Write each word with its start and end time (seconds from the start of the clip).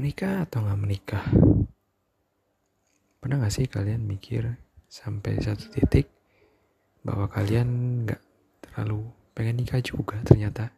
Menikah 0.00 0.48
atau 0.48 0.64
nggak 0.64 0.80
menikah? 0.80 1.24
Pernah 3.20 3.36
gak 3.44 3.52
sih 3.52 3.68
kalian 3.68 4.08
mikir 4.08 4.48
sampai 4.88 5.36
satu 5.44 5.68
titik 5.68 6.08
bahwa 7.04 7.28
kalian 7.28 7.68
nggak 8.08 8.16
terlalu 8.64 9.04
pengen 9.36 9.60
nikah 9.60 9.76
juga 9.84 10.16
ternyata? 10.24 10.72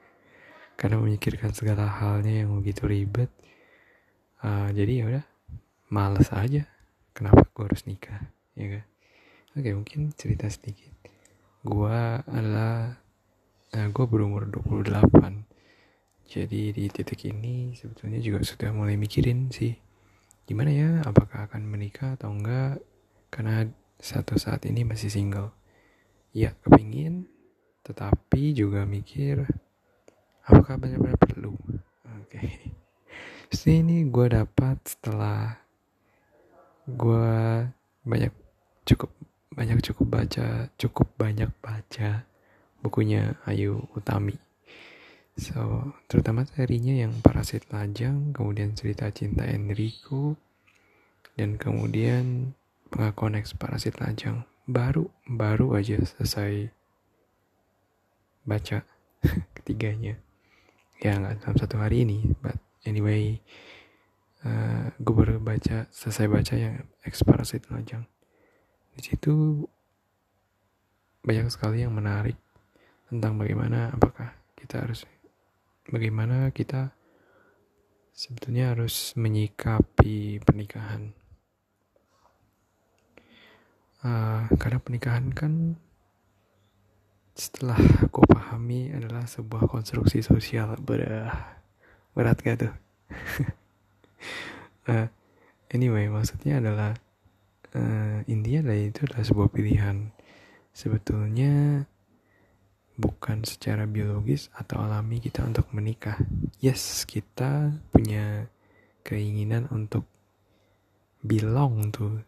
Karena 0.80 0.96
memikirkan 0.96 1.52
segala 1.52 1.92
halnya 1.92 2.40
yang 2.40 2.56
begitu 2.56 2.88
ribet. 2.88 3.28
Uh, 4.40 4.72
jadi 4.72 4.92
ya 4.96 5.04
udah, 5.12 5.24
males 5.92 6.32
aja. 6.32 6.64
Kenapa 7.12 7.44
gue 7.52 7.68
harus 7.68 7.84
nikah? 7.84 8.32
Ya 8.56 8.80
kan? 8.80 8.84
Oke, 9.60 9.76
mungkin 9.76 10.16
cerita 10.16 10.48
sedikit. 10.48 10.96
Gua 11.60 12.24
adalah 12.24 12.96
uh, 12.96 13.76
eh, 13.76 13.92
gue 13.92 14.04
berumur 14.08 14.48
28 14.48 15.47
jadi 16.28 16.76
di 16.76 16.84
titik 16.92 17.24
ini 17.24 17.72
sebetulnya 17.72 18.20
juga 18.20 18.44
sudah 18.44 18.68
mulai 18.76 19.00
mikirin 19.00 19.48
sih 19.48 19.72
gimana 20.44 20.68
ya 20.68 20.90
apakah 21.08 21.48
akan 21.48 21.64
menikah 21.64 22.16
atau 22.20 22.32
enggak 22.32 22.84
karena 23.28 23.68
satu 23.98 24.38
saat 24.38 24.64
ini 24.64 24.86
masih 24.86 25.10
single. 25.10 25.50
Ya 26.30 26.54
kepingin 26.64 27.26
tetapi 27.82 28.52
juga 28.52 28.84
mikir 28.84 29.48
apakah 30.44 30.78
benar-benar 30.78 31.18
perlu. 31.18 31.56
Oke. 32.24 32.40
Okay. 33.48 33.80
ini 33.80 34.04
gue 34.12 34.28
dapat 34.28 34.76
setelah 34.84 35.56
gue 36.84 37.32
banyak 38.04 38.28
cukup 38.84 39.08
banyak 39.48 39.80
cukup 39.80 40.04
baca 40.04 40.68
cukup 40.76 41.08
banyak 41.16 41.48
baca 41.64 42.28
bukunya 42.84 43.40
Ayu 43.48 43.88
Utami 43.96 44.36
So, 45.38 45.94
terutama 46.10 46.42
serinya 46.50 46.98
yang 46.98 47.14
Parasit 47.22 47.70
Lajang, 47.70 48.34
kemudian 48.34 48.74
cerita 48.74 49.06
cinta 49.14 49.46
Enrico, 49.46 50.34
dan 51.38 51.54
kemudian 51.54 52.58
pengakuan 52.90 53.38
eks 53.38 53.54
Parasit 53.54 54.02
Lajang. 54.02 54.42
Baru, 54.66 55.14
baru 55.30 55.78
aja 55.78 56.02
selesai 56.02 56.74
baca 58.42 58.82
ketiganya. 59.62 60.18
Ya, 60.98 61.14
nggak 61.14 61.46
dalam 61.46 61.54
satu 61.54 61.78
hari 61.78 62.02
ini, 62.02 62.34
but 62.42 62.58
anyway, 62.82 63.38
uh, 64.42 64.90
gue 64.98 65.14
baru 65.14 65.38
baca, 65.38 65.86
selesai 65.94 66.26
baca 66.26 66.54
yang 66.58 66.82
eks 67.06 67.22
Parasit 67.22 67.62
Lajang. 67.70 68.02
Di 68.98 69.06
situ 69.06 69.62
banyak 71.22 71.46
sekali 71.46 71.86
yang 71.86 71.94
menarik 71.94 72.34
tentang 73.06 73.38
bagaimana 73.38 73.94
apakah 73.94 74.34
kita 74.58 74.82
harus 74.82 75.06
bagaimana 75.88 76.52
kita 76.52 76.92
sebetulnya 78.12 78.76
harus 78.76 79.14
menyikapi 79.14 80.42
pernikahan. 80.44 81.14
Uh, 83.98 84.46
karena 84.62 84.78
pernikahan 84.78 85.34
kan 85.34 85.74
setelah 87.38 87.78
aku 88.02 88.26
pahami 88.26 88.90
adalah 88.90 89.26
sebuah 89.26 89.70
konstruksi 89.70 90.22
sosial. 90.22 90.74
Berat 90.82 91.62
berat 92.12 92.36
gak 92.42 92.56
tuh? 92.66 92.74
Uh, 94.90 95.06
anyway 95.74 96.10
maksudnya 96.10 96.58
adalah 96.58 96.98
uh, 97.74 98.18
intinya 98.26 98.66
adalah 98.66 98.78
itu 98.82 99.00
adalah 99.06 99.24
sebuah 99.24 99.48
pilihan. 99.54 100.10
Sebetulnya 100.74 101.86
bukan 102.98 103.46
secara 103.46 103.86
biologis 103.86 104.50
atau 104.58 104.82
alami 104.82 105.22
kita 105.22 105.46
untuk 105.46 105.70
menikah. 105.70 106.18
Yes, 106.58 107.06
kita 107.06 107.78
punya 107.94 108.50
keinginan 109.06 109.70
untuk 109.70 110.02
belong 111.22 111.94
to 111.94 112.26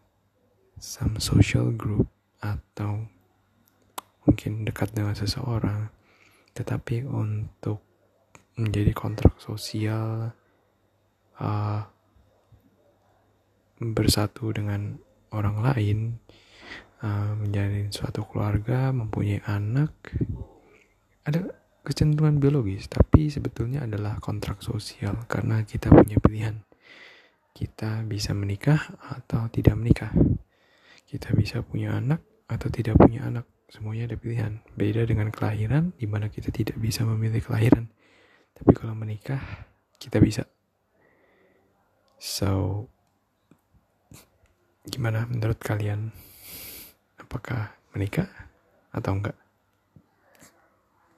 some 0.79 1.19
social 1.19 1.75
group 1.75 2.07
atau 2.39 3.03
mungkin 4.23 4.63
dekat 4.63 4.95
dengan 4.95 5.11
seseorang. 5.11 5.91
Tetapi 6.55 7.03
untuk 7.03 7.83
menjadi 8.55 8.95
kontrak 8.95 9.43
sosial 9.43 10.31
uh, 11.39 11.81
bersatu 13.81 14.55
dengan 14.55 14.95
orang 15.35 15.57
lain 15.63 15.99
uh, 17.01 17.33
menjadi 17.39 17.89
suatu 17.89 18.27
keluarga, 18.27 18.93
mempunyai 18.93 19.41
anak, 19.47 19.91
ada 21.21 21.53
kecenderungan 21.81 22.37
biologis, 22.41 22.89
tapi 22.89 23.29
sebetulnya 23.29 23.85
adalah 23.85 24.17
kontrak 24.21 24.61
sosial 24.61 25.25
karena 25.25 25.61
kita 25.65 25.89
punya 25.89 26.17
pilihan. 26.21 26.61
Kita 27.51 28.01
bisa 28.07 28.31
menikah 28.33 28.79
atau 29.11 29.45
tidak 29.51 29.75
menikah. 29.77 30.09
Kita 31.05 31.35
bisa 31.35 31.61
punya 31.61 31.99
anak 31.99 32.23
atau 32.47 32.71
tidak 32.71 32.95
punya 32.95 33.27
anak. 33.27 33.45
Semuanya 33.67 34.07
ada 34.07 34.17
pilihan. 34.17 34.63
Beda 34.75 35.03
dengan 35.03 35.31
kelahiran, 35.31 35.91
di 35.95 36.07
mana 36.07 36.31
kita 36.31 36.51
tidak 36.51 36.79
bisa 36.79 37.03
memilih 37.03 37.43
kelahiran. 37.43 37.91
Tapi 38.55 38.71
kalau 38.77 38.95
menikah, 38.95 39.41
kita 39.99 40.19
bisa. 40.23 40.47
So, 42.21 42.85
gimana 44.85 45.25
menurut 45.25 45.57
kalian? 45.57 46.13
Apakah 47.19 47.73
menikah 47.95 48.29
atau 48.93 49.17
enggak? 49.17 49.40